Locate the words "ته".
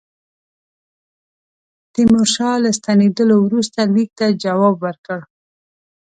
4.19-4.25